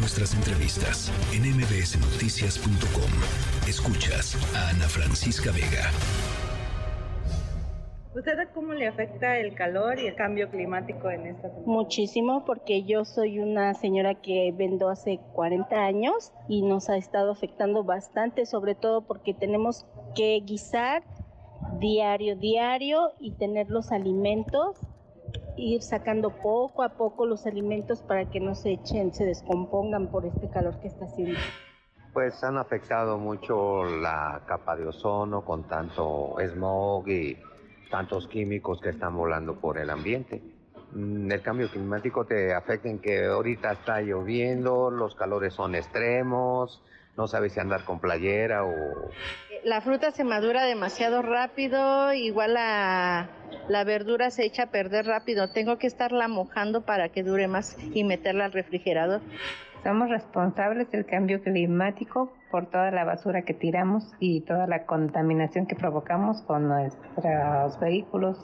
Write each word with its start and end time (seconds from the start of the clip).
nuestras 0.00 0.34
entrevistas 0.34 1.12
en 1.34 1.42
mbsnoticias.com. 1.42 3.10
Escuchas 3.68 4.34
a 4.56 4.70
Ana 4.70 4.88
Francisca 4.88 5.52
Vega. 5.52 5.90
¿Usted 8.14 8.48
cómo 8.54 8.72
le 8.72 8.88
afecta 8.88 9.38
el 9.38 9.54
calor 9.54 10.00
y 10.00 10.06
el 10.06 10.16
cambio 10.16 10.50
climático 10.50 11.10
en 11.10 11.26
esta 11.26 11.48
Muchísimo, 11.66 12.44
porque 12.44 12.82
yo 12.82 13.04
soy 13.04 13.38
una 13.38 13.74
señora 13.74 14.14
que 14.14 14.52
vendo 14.56 14.88
hace 14.88 15.20
40 15.34 15.76
años 15.76 16.32
y 16.48 16.62
nos 16.62 16.88
ha 16.88 16.96
estado 16.96 17.30
afectando 17.30 17.84
bastante, 17.84 18.46
sobre 18.46 18.74
todo 18.74 19.02
porque 19.02 19.34
tenemos 19.34 19.86
que 20.16 20.40
guisar 20.44 21.04
diario, 21.78 22.36
diario 22.36 23.12
y 23.20 23.32
tener 23.32 23.70
los 23.70 23.92
alimentos, 23.92 24.76
ir 25.56 25.82
sacando 25.82 26.30
poco 26.30 26.82
a 26.82 26.90
poco 26.90 27.26
los 27.26 27.46
alimentos 27.46 28.02
para 28.02 28.28
que 28.30 28.40
no 28.40 28.54
se 28.54 28.72
echen, 28.72 29.12
se 29.12 29.24
descompongan 29.24 30.10
por 30.10 30.26
este 30.26 30.48
calor 30.50 30.78
que 30.80 30.88
está 30.88 31.04
haciendo. 31.04 31.38
Pues 32.12 32.42
han 32.42 32.58
afectado 32.58 33.18
mucho 33.18 33.84
la 33.84 34.42
capa 34.46 34.76
de 34.76 34.86
ozono 34.86 35.44
con 35.44 35.64
tanto 35.68 36.36
smog 36.40 37.08
y 37.08 37.38
tantos 37.90 38.26
químicos 38.26 38.80
que 38.80 38.90
están 38.90 39.16
volando 39.16 39.56
por 39.56 39.78
el 39.78 39.90
ambiente. 39.90 40.42
Mm, 40.92 41.30
el 41.30 41.42
cambio 41.42 41.70
climático 41.70 42.24
te 42.24 42.52
afecta 42.52 42.88
en 42.88 42.98
que 42.98 43.26
ahorita 43.26 43.72
está 43.72 44.00
lloviendo, 44.00 44.90
los 44.90 45.14
calores 45.14 45.54
son 45.54 45.74
extremos, 45.74 46.82
no 47.16 47.28
sabes 47.28 47.52
si 47.52 47.60
andar 47.60 47.84
con 47.84 48.00
playera 48.00 48.64
o... 48.64 49.10
La 49.64 49.82
fruta 49.82 50.10
se 50.10 50.24
madura 50.24 50.64
demasiado 50.64 51.20
rápido, 51.20 52.14
igual 52.14 52.54
la, 52.54 53.28
la 53.68 53.84
verdura 53.84 54.30
se 54.30 54.46
echa 54.46 54.64
a 54.64 54.70
perder 54.70 55.06
rápido. 55.06 55.48
Tengo 55.48 55.76
que 55.76 55.86
estarla 55.86 56.28
mojando 56.28 56.86
para 56.86 57.10
que 57.10 57.22
dure 57.22 57.46
más 57.46 57.76
y 57.92 58.04
meterla 58.04 58.46
al 58.46 58.52
refrigerador. 58.52 59.20
Somos 59.84 60.08
responsables 60.08 60.90
del 60.90 61.04
cambio 61.04 61.42
climático 61.42 62.32
por 62.50 62.70
toda 62.70 62.90
la 62.90 63.04
basura 63.04 63.42
que 63.42 63.54
tiramos 63.54 64.04
y 64.18 64.40
toda 64.42 64.66
la 64.66 64.86
contaminación 64.86 65.66
que 65.66 65.76
provocamos 65.76 66.42
con 66.42 66.68
nuestros 66.68 67.78
vehículos. 67.80 68.38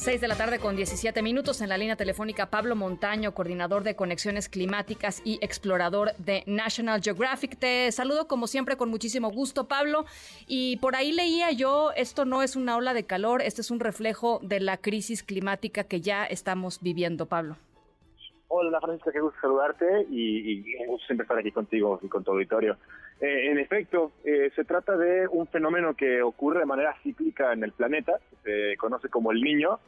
6 0.00 0.18
de 0.18 0.28
la 0.28 0.34
tarde 0.34 0.58
con 0.58 0.76
17 0.76 1.20
minutos 1.20 1.60
en 1.60 1.68
la 1.68 1.76
línea 1.76 1.94
telefónica 1.94 2.46
Pablo 2.46 2.74
Montaño, 2.74 3.34
coordinador 3.34 3.82
de 3.82 3.96
conexiones 3.96 4.48
climáticas 4.48 5.20
y 5.26 5.38
explorador 5.42 6.16
de 6.16 6.42
National 6.46 7.02
Geographic. 7.02 7.58
Te 7.58 7.92
saludo 7.92 8.26
como 8.26 8.46
siempre 8.46 8.78
con 8.78 8.88
muchísimo 8.88 9.30
gusto, 9.30 9.68
Pablo. 9.68 10.06
Y 10.46 10.78
por 10.78 10.96
ahí 10.96 11.12
leía 11.12 11.52
yo, 11.52 11.90
esto 11.94 12.24
no 12.24 12.42
es 12.42 12.56
una 12.56 12.78
ola 12.78 12.94
de 12.94 13.04
calor, 13.04 13.42
este 13.42 13.60
es 13.60 13.70
un 13.70 13.78
reflejo 13.78 14.40
de 14.42 14.60
la 14.60 14.78
crisis 14.78 15.22
climática 15.22 15.84
que 15.84 16.00
ya 16.00 16.24
estamos 16.24 16.80
viviendo, 16.80 17.26
Pablo. 17.26 17.58
Hola 18.48 18.80
Francisca, 18.80 19.12
qué 19.12 19.20
gusto 19.20 19.38
saludarte 19.42 20.06
y, 20.10 20.62
y 20.62 20.76
un 20.76 20.86
gusto 20.86 21.08
siempre 21.08 21.24
estar 21.24 21.36
aquí 21.36 21.52
contigo 21.52 22.00
y 22.02 22.08
con 22.08 22.24
tu 22.24 22.30
auditorio. 22.30 22.78
Eh, 23.20 23.50
en 23.50 23.58
efecto, 23.58 24.12
eh, 24.24 24.50
se 24.56 24.64
trata 24.64 24.96
de 24.96 25.28
un 25.28 25.46
fenómeno 25.46 25.94
que 25.94 26.22
ocurre 26.22 26.60
de 26.60 26.66
manera 26.66 26.96
cíclica 27.02 27.52
en 27.52 27.62
el 27.62 27.72
planeta, 27.72 28.18
se 28.42 28.76
conoce 28.78 29.10
como 29.10 29.30
el 29.30 29.42
niño, 29.42 29.78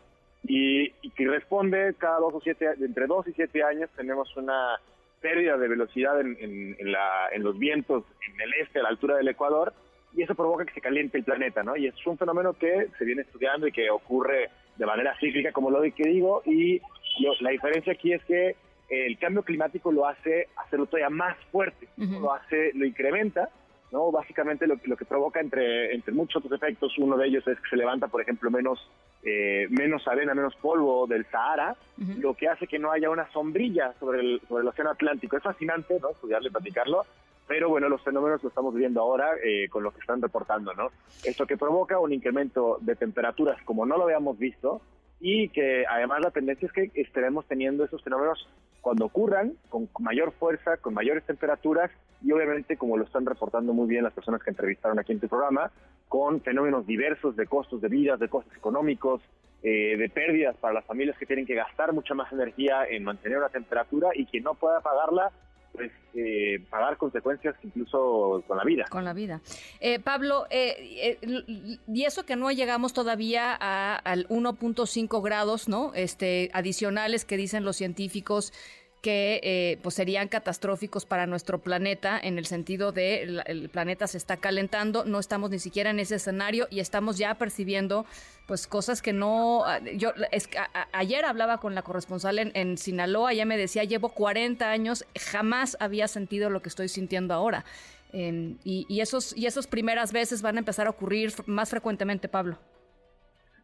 y, 0.45 0.91
que 1.17 1.29
responde 1.29 1.95
cada 1.97 2.19
dos 2.19 2.35
o 2.35 2.41
siete, 2.41 2.67
entre 2.81 3.07
dos 3.07 3.27
y 3.29 3.33
siete 3.33 3.63
años 3.63 3.89
tenemos 3.97 4.37
una 4.37 4.79
pérdida 5.21 5.57
de 5.57 5.69
velocidad 5.69 6.21
en, 6.21 6.77
la, 6.81 7.29
en 7.33 7.43
los 7.43 7.59
vientos 7.59 8.05
en 8.29 8.41
el 8.41 8.53
este, 8.61 8.81
a 8.81 8.83
la 8.83 8.89
altura 8.89 9.17
del 9.17 9.29
Ecuador, 9.29 9.73
y 10.15 10.23
eso 10.23 10.35
provoca 10.35 10.67
que 10.67 10.75
se 10.75 10.81
caliente 10.83 11.17
el 11.17 11.25
planeta, 11.25 11.63
¿no? 11.63 11.75
Y 11.77 11.87
es 11.87 12.07
un 12.07 12.19
fenómeno 12.19 12.53
que 12.53 12.89
se 12.99 13.05
viene 13.05 13.23
estudiando 13.23 13.67
y 13.67 13.73
que 13.73 13.89
ocurre 13.89 14.51
de 14.77 14.87
manera 14.87 15.17
cíclica, 15.19 15.53
como 15.53 15.71
lo 15.71 15.81
que 15.81 16.05
digo, 16.05 16.43
y 16.45 16.83
la 17.41 17.51
diferencia 17.51 17.95
aquí 17.95 18.13
es 18.13 18.23
que 18.25 18.57
el 18.93 19.19
cambio 19.19 19.43
climático 19.43 19.91
lo 19.91 20.07
hace 20.07 20.49
hacerlo 20.57 20.87
todavía 20.87 21.09
más 21.09 21.37
fuerte, 21.51 21.89
lo 21.97 22.33
hace, 22.33 22.73
lo 22.75 22.85
incrementa, 22.85 23.49
¿no? 23.91 24.11
Básicamente 24.11 24.67
lo, 24.67 24.77
lo 24.85 24.97
que 24.97 25.05
provoca 25.05 25.41
entre, 25.41 25.95
entre 25.95 26.13
muchos 26.13 26.45
otros 26.45 26.61
efectos, 26.61 26.97
uno 26.99 27.17
de 27.17 27.27
ellos 27.27 27.47
es 27.47 27.59
que 27.61 27.71
se 27.71 27.77
levanta, 27.77 28.09
por 28.09 28.21
ejemplo, 28.21 28.51
menos, 28.51 28.91
eh, 29.23 29.67
menos 29.71 30.07
arena, 30.09 30.35
menos 30.35 30.55
polvo 30.57 31.07
del 31.07 31.25
Sahara, 31.27 31.77
lo 32.19 32.35
que 32.35 32.49
hace 32.49 32.67
que 32.67 32.79
no 32.79 32.91
haya 32.91 33.09
una 33.09 33.31
sombrilla 33.33 33.95
sobre 33.99 34.21
el, 34.21 34.41
sobre 34.47 34.63
el 34.63 34.69
océano 34.69 34.91
Atlántico. 34.91 35.37
Es 35.37 35.43
fascinante, 35.43 35.99
¿no? 36.01 36.11
Estudiarlo 36.11 36.49
y 36.49 36.51
platicarlo, 36.51 37.05
pero 37.47 37.69
bueno, 37.69 37.89
los 37.89 38.03
fenómenos 38.03 38.43
lo 38.43 38.49
estamos 38.49 38.75
viendo 38.75 39.01
ahora 39.01 39.31
eh, 39.43 39.69
con 39.69 39.83
lo 39.83 39.91
que 39.91 40.01
están 40.01 40.21
reportando, 40.21 40.75
¿no? 40.75 40.89
Esto 41.25 41.47
que 41.47 41.57
provoca 41.57 41.99
un 41.99 42.13
incremento 42.13 42.79
de 42.81 42.97
temperaturas 42.97 43.63
como 43.65 43.87
no 43.87 43.97
lo 43.97 44.05
habíamos 44.05 44.39
visto 44.39 44.81
y 45.21 45.49
que 45.51 45.85
además 45.87 46.21
la 46.21 46.31
tendencia 46.31 46.67
es 46.67 46.73
que 46.73 46.91
estaremos 47.01 47.47
teniendo 47.47 47.85
esos 47.85 48.03
fenómenos 48.03 48.49
cuando 48.83 49.07
ocurran, 49.07 49.55
con 49.71 49.89
mayor 50.01 50.33
fuerza, 50.33 50.77
con 50.77 50.93
mayores 50.93 51.25
temperaturas 51.25 51.91
y 52.21 52.33
obviamente, 52.33 52.77
como 52.77 52.97
lo 52.97 53.05
están 53.05 53.25
reportando 53.25 53.73
muy 53.73 53.89
bien 53.89 54.05
las 54.05 54.13
personas 54.13 54.43
que 54.43 54.51
entrevistaron 54.51 54.99
aquí 54.99 55.13
en 55.13 55.21
tu 55.21 55.29
programa, 55.29 55.71
con 56.09 56.41
fenómenos 56.41 56.87
diversos 56.87 57.37
de 57.37 57.47
costos 57.47 57.81
de 57.81 57.89
vida, 57.89 58.17
de 58.17 58.29
costos 58.29 58.55
económicos, 58.57 59.23
eh, 59.63 59.97
de 59.97 60.09
pérdidas 60.09 60.57
para 60.57 60.75
las 60.75 60.85
familias 60.85 61.17
que 61.17 61.27
tienen 61.27 61.47
que 61.47 61.55
gastar 61.55 61.93
mucha 61.93 62.15
más 62.15 62.33
energía 62.33 62.85
en 62.89 63.05
mantener 63.05 63.39
una 63.39 63.49
temperatura 63.49 64.11
y 64.15 64.27
quien 64.27 64.43
no 64.43 64.55
pueda 64.55 64.81
pagarla 64.81 65.31
pues 65.73 65.91
eh, 66.15 66.63
pagar 66.69 66.99
consecuencias 66.99 67.55
incluso 67.63 68.45
con 68.47 68.57
la 68.57 68.65
vida. 68.65 68.85
Con 68.91 69.05
la 69.05 69.15
vida. 69.15 69.41
Eh, 69.81 69.99
Pablo, 69.99 70.47
eh, 70.51 71.19
y 71.87 72.05
eso 72.05 72.25
que 72.27 72.37
no 72.37 72.51
llegamos 72.51 72.93
todavía 72.93 73.57
a, 73.59 73.97
al 73.97 74.29
1.5 74.29 75.23
grados, 75.23 75.69
¿no? 75.69 75.93
Este, 75.95 76.51
adicionales 76.53 77.25
que 77.25 77.37
dicen 77.37 77.65
los 77.65 77.77
científicos 77.77 78.53
que 79.03 79.41
eh, 79.43 79.79
pues 79.83 79.97
serían 79.97 80.29
catastróficos 80.29 81.05
para 81.05 81.27
nuestro 81.27 81.59
planeta 81.59 82.19
en 82.23 82.39
el 82.39 82.47
sentido 82.47 82.93
de 82.93 83.43
el, 83.47 83.69
planeta 83.69 84.07
se 84.07 84.17
está 84.17 84.37
calentando, 84.37 85.05
no 85.05 85.19
estamos 85.19 85.51
ni 85.51 85.59
siquiera 85.59 85.91
en 85.91 85.99
ese 85.99 86.15
escenario 86.15 86.69
y 86.71 86.79
estamos 86.79 87.19
ya 87.19 87.35
percibiendo 87.35 88.07
pues 88.47 88.69
cosas 88.69 89.03
que 89.03 89.13
no 89.13 89.65
ah, 89.67 89.81
yo 89.97 90.13
es, 90.31 90.49
ayer 90.93 91.25
hablaba 91.25 91.59
con 91.59 91.75
la 91.75 91.83
corresponsal 91.83 92.39
en, 92.39 92.79
Sinaloa, 92.79 93.33
ella 93.33 93.45
me 93.45 93.59
decía 93.59 93.83
llevo 93.83 94.11
40 94.11 94.71
años, 94.71 95.05
jamás 95.19 95.77
había 95.81 96.07
sentido 96.07 96.49
lo 96.49 96.63
que 96.63 96.69
estoy 96.69 96.89
sintiendo 96.89 97.35
ahora. 97.35 97.65
Em, 98.13 98.59
y, 98.63 98.87
y, 98.89 99.01
esos 99.01 99.37
y 99.37 99.47
esas 99.47 99.67
primeras 99.67 100.13
veces 100.13 100.43
van 100.43 100.57
a 100.57 100.59
empezar 100.61 100.87
a 100.87 100.91
ocurrir 100.91 101.33
más 101.47 101.71
frecuentemente, 101.71 102.29
Pablo. 102.29 102.59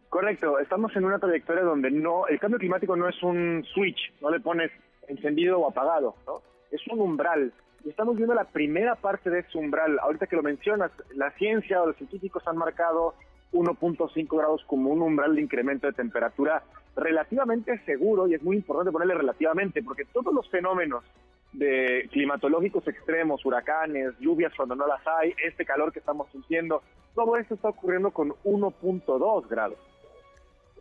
Correcto, 0.09 0.59
estamos 0.59 0.97
en 0.97 1.04
una 1.04 1.19
trayectoria 1.19 1.62
donde 1.62 1.91
no 1.91 2.27
el 2.28 2.41
cambio 2.41 2.59
climático 2.59 2.97
no 2.97 3.09
es 3.09 3.22
un 3.22 3.62
switch, 3.75 3.98
no 4.22 4.31
le 4.31 4.41
pones 4.41 4.72
encendido 5.08 5.58
o 5.58 5.69
apagado, 5.69 6.14
¿no? 6.26 6.42
Es 6.70 6.80
un 6.88 7.00
umbral. 7.00 7.52
Y 7.84 7.91
estamos 7.91 8.16
viendo 8.16 8.34
la 8.34 8.44
primera 8.44 8.94
parte 8.96 9.30
de 9.30 9.41
ese 9.41 9.58
umbral. 9.58 9.98
Ahorita 10.00 10.26
que 10.26 10.36
lo 10.36 10.42
mencionas, 10.42 10.91
la 11.14 11.30
ciencia 11.32 11.82
o 11.82 11.86
los 11.86 11.96
científicos 11.96 12.46
han 12.46 12.56
marcado 12.56 13.14
1.5 13.52 14.36
grados 14.36 14.62
como 14.66 14.91
un 14.91 15.02
umbral 15.02 15.34
de 15.34 15.42
incremento 15.42 15.86
de 15.86 15.92
temperatura 15.92 16.62
relativamente 16.97 17.78
seguro, 17.84 18.26
y 18.26 18.34
es 18.34 18.42
muy 18.42 18.56
importante 18.56 18.92
ponerle 18.92 19.14
relativamente, 19.14 19.82
porque 19.82 20.04
todos 20.06 20.34
los 20.34 20.48
fenómenos 20.50 21.04
de 21.52 22.08
climatológicos 22.12 22.86
extremos, 22.88 23.44
huracanes, 23.47 24.18
lluvias 24.18 24.52
cuando 24.54 24.74
no 24.74 24.86
las 24.86 25.00
hay, 25.06 25.32
este 25.44 25.64
calor 25.64 25.92
que 25.92 26.00
estamos 26.00 26.28
sintiendo, 26.30 26.82
todo 27.14 27.36
esto 27.36 27.54
está 27.54 27.68
ocurriendo 27.68 28.10
con 28.10 28.30
1.2 28.44 29.48
grados. 29.48 29.78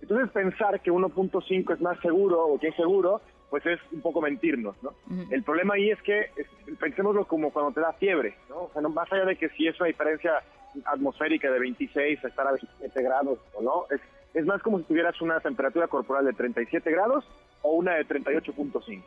Entonces 0.01 0.29
pensar 0.31 0.81
que 0.81 0.91
1.5 0.91 1.73
es 1.73 1.81
más 1.81 1.99
seguro 2.01 2.45
o 2.45 2.59
que 2.59 2.67
es 2.67 2.75
seguro 2.75 3.21
pues 3.49 3.65
es 3.65 3.79
un 3.91 4.01
poco 4.01 4.21
mentirnos, 4.21 4.75
¿no? 4.83 4.93
El 5.31 5.43
problema 5.43 5.75
ahí 5.75 5.89
es 5.89 6.01
que 6.01 6.31
pensémoslo 6.79 7.25
como 7.25 7.51
cuando 7.51 7.71
te 7.71 7.81
da 7.81 7.93
fiebre, 7.93 8.35
¿no? 8.49 8.63
O 8.63 8.69
sea, 8.73 8.81
no, 8.81 8.89
más 8.89 9.11
allá 9.11 9.25
de 9.25 9.35
que 9.37 9.49
si 9.49 9.67
es 9.67 9.79
una 9.79 9.87
diferencia 9.87 10.43
atmosférica 10.85 11.49
de 11.49 11.59
26 11.59 12.23
a 12.23 12.27
estar 12.27 12.47
a 12.47 12.51
27 12.51 13.01
grados 13.01 13.39
o 13.53 13.61
no, 13.61 13.85
es, 13.89 14.01
es 14.33 14.45
más 14.45 14.61
como 14.61 14.79
si 14.79 14.83
tuvieras 14.85 15.19
una 15.21 15.39
temperatura 15.39 15.87
corporal 15.87 16.25
de 16.25 16.33
37 16.33 16.91
grados 16.91 17.25
o 17.61 17.71
una 17.73 17.95
de 17.95 18.05
38.5. 18.05 19.03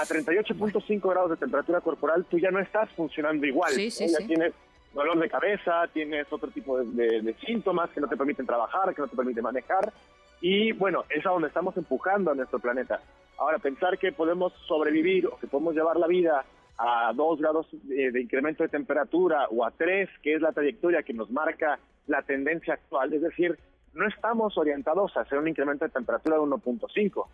A 0.00 0.06
38.5 0.06 1.10
grados 1.10 1.30
de 1.30 1.36
temperatura 1.36 1.80
corporal 1.80 2.24
tú 2.30 2.38
ya 2.38 2.50
no 2.50 2.60
estás 2.60 2.88
funcionando 2.90 3.44
igual. 3.46 3.72
Sí, 3.72 3.90
sí, 3.90 4.06
Ya 4.08 4.26
tienes 4.26 4.52
dolor 4.94 5.18
de 5.18 5.28
cabeza, 5.28 5.86
tienes 5.92 6.26
otro 6.32 6.50
tipo 6.50 6.78
de, 6.78 7.22
de, 7.22 7.34
síntomas 7.44 7.90
que 7.90 8.00
no 8.00 8.08
te 8.08 8.16
permiten 8.16 8.46
trabajar, 8.46 8.94
que 8.94 9.02
no 9.02 9.08
te 9.08 9.16
permiten 9.16 9.42
manejar. 9.42 9.92
Y 10.40 10.72
bueno, 10.72 11.04
es 11.10 11.24
a 11.26 11.30
donde 11.30 11.48
estamos 11.48 11.76
empujando 11.76 12.30
a 12.30 12.34
nuestro 12.34 12.58
planeta. 12.58 13.00
Ahora, 13.40 13.58
pensar 13.58 13.98
que 13.98 14.12
podemos 14.12 14.52
sobrevivir 14.68 15.26
o 15.26 15.38
que 15.38 15.46
podemos 15.46 15.74
llevar 15.74 15.96
la 15.96 16.06
vida 16.06 16.44
a 16.76 17.10
dos 17.14 17.40
grados 17.40 17.66
de, 17.72 18.20
incremento 18.20 18.62
de 18.62 18.68
temperatura 18.68 19.48
o 19.50 19.64
a 19.64 19.70
tres, 19.70 20.10
que 20.22 20.34
es 20.34 20.42
la 20.42 20.52
trayectoria 20.52 21.02
que 21.02 21.14
nos 21.14 21.30
marca 21.30 21.78
la 22.06 22.20
tendencia 22.20 22.74
actual, 22.74 23.14
es 23.14 23.22
decir, 23.22 23.58
no 23.94 24.06
estamos 24.06 24.58
orientados 24.58 25.16
a 25.16 25.22
hacer 25.22 25.38
un 25.38 25.48
incremento 25.48 25.86
de 25.86 25.90
temperatura 25.90 26.36
de 26.36 26.42
1.5. 26.42 27.26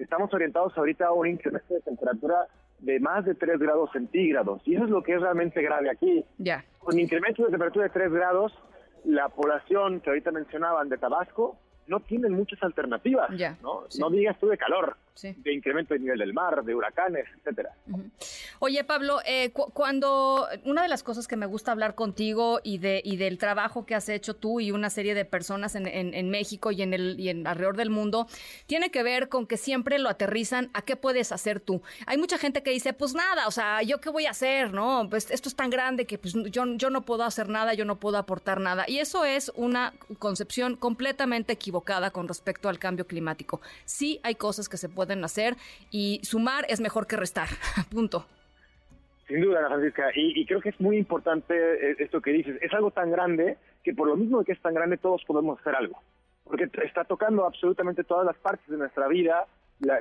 Estamos 0.00 0.34
orientados 0.34 0.76
ahorita 0.76 1.06
a 1.06 1.12
un 1.12 1.28
incremento 1.28 1.74
de 1.74 1.80
temperatura 1.80 2.48
de 2.80 2.98
más 2.98 3.24
de 3.24 3.36
3 3.36 3.60
grados 3.60 3.90
centígrados. 3.92 4.60
Y 4.64 4.74
eso 4.74 4.84
es 4.84 4.90
lo 4.90 5.00
que 5.04 5.14
es 5.14 5.20
realmente 5.20 5.62
grave 5.62 5.90
aquí. 5.90 6.24
Ya. 6.38 6.64
Con 6.80 6.98
incremento 6.98 7.44
de 7.44 7.50
temperatura 7.50 7.84
de 7.84 7.90
3 7.90 8.12
grados, 8.12 8.52
la 9.04 9.28
población 9.28 10.00
que 10.00 10.10
ahorita 10.10 10.32
mencionaban 10.32 10.88
de 10.88 10.98
Tabasco 10.98 11.56
no 11.86 12.00
tienen 12.00 12.32
muchas 12.32 12.60
alternativas. 12.62 13.30
¿no? 13.62 13.84
no 13.98 14.10
digas 14.10 14.38
tú 14.40 14.48
de 14.48 14.58
calor 14.58 14.96
de 15.20 15.52
incremento 15.52 15.94
del 15.94 16.02
nivel 16.02 16.18
del 16.18 16.32
mar, 16.32 16.64
de 16.64 16.74
huracanes, 16.74 17.26
etcétera. 17.38 17.74
Oye, 18.60 18.82
Pablo, 18.84 19.20
eh, 19.26 19.52
cuando 19.52 20.48
una 20.64 20.82
de 20.82 20.88
las 20.88 21.02
cosas 21.02 21.28
que 21.28 21.36
me 21.36 21.46
gusta 21.46 21.72
hablar 21.72 21.94
contigo 21.94 22.60
y 22.62 22.78
de 22.78 23.02
y 23.04 23.16
del 23.16 23.38
trabajo 23.38 23.84
que 23.84 23.94
has 23.94 24.08
hecho 24.08 24.34
tú 24.34 24.60
y 24.60 24.70
una 24.70 24.90
serie 24.90 25.14
de 25.14 25.24
personas 25.24 25.74
en, 25.74 25.86
en, 25.86 26.30
México 26.30 26.70
y 26.70 26.82
en 26.82 26.94
el 26.94 27.20
y 27.20 27.28
en 27.28 27.46
alrededor 27.46 27.76
del 27.76 27.90
mundo 27.90 28.26
tiene 28.66 28.90
que 28.90 29.02
ver 29.02 29.28
con 29.28 29.46
que 29.46 29.56
siempre 29.56 29.98
lo 29.98 30.08
aterrizan 30.08 30.70
a 30.72 30.82
qué 30.82 30.96
puedes 30.96 31.30
hacer 31.30 31.60
tú. 31.60 31.82
Hay 32.06 32.16
mucha 32.16 32.38
gente 32.38 32.62
que 32.62 32.70
dice, 32.70 32.92
pues 32.92 33.14
nada, 33.14 33.46
o 33.46 33.50
sea, 33.50 33.82
yo 33.82 34.00
qué 34.00 34.08
voy 34.08 34.26
a 34.26 34.30
hacer, 34.30 34.72
no, 34.72 35.06
pues 35.10 35.30
esto 35.30 35.48
es 35.48 35.56
tan 35.56 35.68
grande 35.68 36.06
que 36.06 36.18
pues 36.18 36.34
yo 36.50 36.64
yo 36.76 36.90
no 36.90 37.02
puedo 37.02 37.24
hacer 37.24 37.48
nada, 37.48 37.74
yo 37.74 37.84
no 37.84 38.00
puedo 38.00 38.16
aportar 38.16 38.60
nada 38.60 38.84
y 38.88 38.98
eso 38.98 39.24
es 39.24 39.52
una 39.56 39.92
concepción 40.18 40.76
completamente 40.76 41.52
equivocada 41.52 42.10
con 42.10 42.28
respecto 42.28 42.68
al 42.68 42.78
cambio 42.78 43.06
climático. 43.06 43.60
Sí 43.84 44.20
hay 44.22 44.36
cosas 44.36 44.68
que 44.68 44.76
se 44.76 44.88
pueden 44.88 45.01
hacer 45.24 45.56
y 45.90 46.20
sumar 46.22 46.64
es 46.68 46.80
mejor 46.80 47.06
que 47.06 47.16
restar. 47.16 47.48
Punto. 47.90 48.26
Sin 49.28 49.40
duda, 49.40 49.60
Ana 49.60 49.68
Francisca, 49.68 50.10
y, 50.14 50.44
creo 50.46 50.60
que 50.60 50.70
es 50.70 50.80
muy 50.80 50.96
importante 50.96 51.54
eh, 51.54 51.96
esto 51.98 52.20
que 52.20 52.32
dices. 52.32 52.58
Es 52.60 52.72
algo 52.74 52.90
tan 52.90 53.10
grande 53.10 53.56
que 53.82 53.94
por 53.94 54.08
lo 54.08 54.16
mismo 54.16 54.44
que 54.44 54.52
es 54.52 54.60
tan 54.60 54.74
grande 54.74 54.98
todos 54.98 55.24
podemos 55.24 55.58
hacer 55.60 55.74
algo. 55.74 55.98
Porque 56.44 56.68
está 56.84 57.04
tocando 57.04 57.46
absolutamente 57.46 58.04
todas 58.04 58.26
las 58.26 58.36
partes 58.36 58.66
de 58.68 58.76
nuestra 58.76 59.08
vida. 59.08 59.46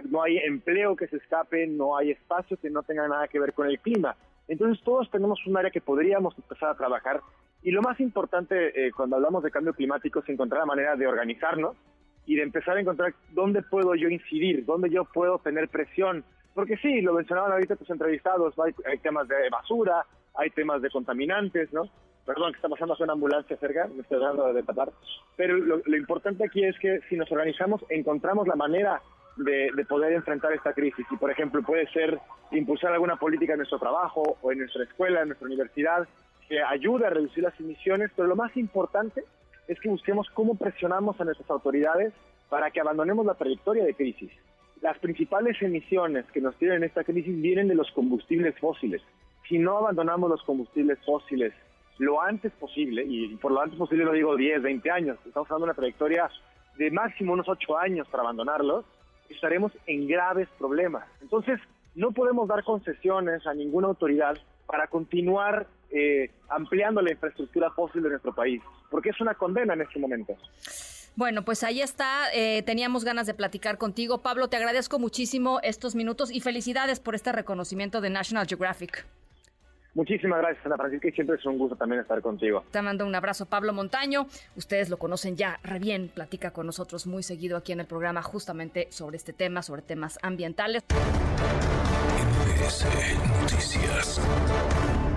no 0.09 0.21
hay 0.21 0.37
empleo 0.37 0.95
que 0.95 1.07
se 1.07 1.17
escape, 1.17 1.67
no 1.67 1.97
hay 1.97 2.11
espacio 2.11 2.57
que 2.57 2.69
no 2.69 2.83
tenga 2.83 3.07
nada 3.07 3.27
que 3.27 3.39
ver 3.39 3.53
con 3.53 3.67
el 3.67 3.79
clima. 3.79 4.15
Entonces 4.47 4.83
todos 4.83 5.09
tenemos 5.11 5.39
un 5.45 5.55
área 5.55 5.71
que 5.71 5.81
podríamos 5.81 6.35
empezar 6.37 6.69
a 6.69 6.75
trabajar. 6.75 7.21
Y 7.63 7.71
lo 7.71 7.81
más 7.81 7.99
importante 7.99 8.87
eh, 8.87 8.91
cuando 8.91 9.15
hablamos 9.15 9.43
de 9.43 9.51
cambio 9.51 9.73
climático 9.73 10.19
es 10.19 10.29
encontrar 10.29 10.61
la 10.61 10.65
manera 10.65 10.95
de 10.95 11.07
organizarnos 11.07 11.77
y 12.25 12.35
de 12.35 12.43
empezar 12.43 12.77
a 12.77 12.81
encontrar 12.81 13.13
dónde 13.31 13.61
puedo 13.61 13.95
yo 13.95 14.09
incidir, 14.09 14.65
dónde 14.65 14.89
yo 14.89 15.05
puedo 15.05 15.39
tener 15.39 15.69
presión. 15.69 16.23
Porque 16.53 16.77
sí, 16.77 17.01
lo 17.01 17.13
mencionaban 17.13 17.51
ahorita 17.51 17.75
tus 17.75 17.89
entrevistados, 17.89 18.53
hay, 18.59 18.97
temas 18.99 19.27
de 19.27 19.49
basura, 19.49 20.05
hay 20.35 20.49
temas 20.51 20.81
de 20.81 20.89
contaminantes, 20.89 21.71
¿no? 21.73 21.83
Perdón, 22.25 22.51
que 22.51 22.57
está 22.57 22.69
pasando 22.69 22.95
una 22.99 23.13
ambulancia 23.13 23.57
cerca, 23.57 23.87
me 23.87 24.01
estoy 24.01 24.19
dando 24.19 24.53
de 24.53 24.63
tapar. 24.63 24.91
Pero 25.35 25.57
lo, 25.57 25.97
importante 25.97 26.45
aquí 26.45 26.63
es 26.63 26.77
que 26.79 26.99
si 27.09 27.15
nos 27.15 27.31
organizamos, 27.31 27.83
encontramos 27.89 28.47
la 28.47 28.55
manera 28.55 29.01
de, 29.37 29.69
de, 29.75 29.85
poder 29.85 30.13
enfrentar 30.13 30.53
esta 30.53 30.73
crisis. 30.73 31.05
Y, 31.09 31.17
por 31.17 31.31
ejemplo, 31.31 31.63
puede 31.63 31.87
ser 31.87 32.19
impulsar 32.51 32.93
alguna 32.93 33.15
política 33.15 33.53
en 33.53 33.59
nuestro 33.59 33.79
trabajo 33.79 34.37
o 34.41 34.51
en 34.51 34.59
nuestra 34.59 34.83
escuela, 34.83 35.21
en 35.21 35.29
nuestra 35.29 35.47
universidad, 35.47 36.07
que 36.47 36.61
ayude 36.61 37.07
a 37.07 37.09
reducir 37.09 37.43
las 37.43 37.59
emisiones, 37.59 38.11
pero 38.15 38.27
lo 38.27 38.35
más 38.35 38.55
importante 38.55 39.23
es 39.71 39.79
que 39.79 39.89
busquemos 39.89 40.27
cómo 40.33 40.55
presionamos 40.55 41.19
a 41.21 41.23
nuestras 41.23 41.49
autoridades 41.49 42.11
para 42.49 42.71
que 42.71 42.81
abandonemos 42.81 43.25
la 43.25 43.35
trayectoria 43.35 43.85
de 43.85 43.93
crisis. 43.93 44.29
Las 44.81 44.97
principales 44.99 45.61
emisiones 45.61 46.25
que 46.33 46.41
nos 46.41 46.57
tienen 46.57 46.83
esta 46.83 47.05
crisis 47.05 47.41
vienen 47.41 47.69
de 47.69 47.75
los 47.75 47.89
combustibles 47.91 48.53
fósiles. 48.59 49.01
Si 49.47 49.57
no 49.57 49.77
abandonamos 49.77 50.29
los 50.29 50.43
combustibles 50.43 50.99
fósiles 51.05 51.53
lo 51.99 52.21
antes 52.21 52.51
posible, 52.53 53.05
y 53.05 53.35
por 53.35 53.53
lo 53.53 53.61
antes 53.61 53.77
posible 53.77 54.03
lo 54.03 54.11
digo 54.11 54.35
10, 54.35 54.61
20 54.61 54.91
años, 54.91 55.17
estamos 55.25 55.49
hablando 55.49 55.67
de 55.67 55.69
una 55.71 55.75
trayectoria 55.75 56.29
de 56.77 56.91
máximo 56.91 57.33
unos 57.33 57.47
8 57.47 57.77
años 57.77 58.07
para 58.09 58.23
abandonarlos, 58.23 58.83
estaremos 59.29 59.71
en 59.85 60.07
graves 60.07 60.49
problemas. 60.57 61.05
Entonces, 61.21 61.59
no 61.95 62.11
podemos 62.11 62.47
dar 62.49 62.63
concesiones 62.63 63.45
a 63.47 63.53
ninguna 63.53 63.87
autoridad 63.87 64.37
para 64.71 64.87
continuar 64.87 65.67
eh, 65.91 66.31
ampliando 66.49 67.01
la 67.01 67.11
infraestructura 67.11 67.69
fósil 67.71 68.01
de 68.01 68.09
nuestro 68.09 68.33
país, 68.33 68.61
porque 68.89 69.09
es 69.09 69.19
una 69.19 69.35
condena 69.35 69.73
en 69.73 69.81
este 69.81 69.99
momento. 69.99 70.37
Bueno, 71.17 71.43
pues 71.43 71.63
ahí 71.63 71.81
está. 71.81 72.33
Eh, 72.33 72.63
teníamos 72.63 73.03
ganas 73.03 73.27
de 73.27 73.33
platicar 73.33 73.77
contigo. 73.77 74.21
Pablo, 74.21 74.47
te 74.47 74.55
agradezco 74.55 74.97
muchísimo 74.97 75.59
estos 75.61 75.93
minutos 75.93 76.31
y 76.31 76.39
felicidades 76.39 77.01
por 77.01 77.15
este 77.15 77.33
reconocimiento 77.33 77.99
de 77.99 78.09
National 78.09 78.47
Geographic. 78.47 79.05
Muchísimas 79.93 80.39
gracias, 80.39 80.65
Ana 80.65 80.77
Francisca, 80.77 81.09
y 81.09 81.11
siempre 81.11 81.35
es 81.35 81.45
un 81.45 81.57
gusto 81.57 81.75
también 81.75 81.99
estar 81.99 82.21
contigo. 82.21 82.63
Te 82.71 82.81
mando 82.81 83.05
un 83.05 83.13
abrazo, 83.13 83.47
Pablo 83.47 83.73
Montaño. 83.73 84.25
Ustedes 84.55 84.89
lo 84.89 84.95
conocen 84.95 85.35
ya 85.35 85.59
re 85.63 85.79
bien, 85.79 86.07
platica 86.07 86.51
con 86.51 86.65
nosotros 86.65 87.07
muy 87.07 87.23
seguido 87.23 87.57
aquí 87.57 87.73
en 87.73 87.81
el 87.81 87.87
programa 87.87 88.21
justamente 88.21 88.87
sobre 88.89 89.17
este 89.17 89.33
tema, 89.33 89.61
sobre 89.63 89.81
temas 89.81 90.17
ambientales. 90.21 90.85
NBC 92.61 92.85
Noticias. 93.41 95.10